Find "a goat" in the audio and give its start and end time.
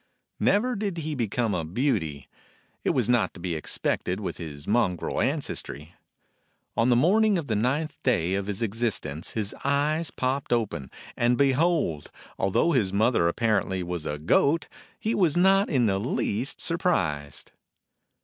14.07-14.67